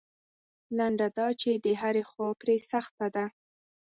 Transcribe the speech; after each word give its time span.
لنډه 0.77 1.07
دا 1.17 1.27
چې 1.41 1.49
له 1.63 1.71
هرې 1.81 2.03
خوا 2.09 2.29
پرې 2.41 2.55
سخته 2.71 3.05
ده. 3.15 3.25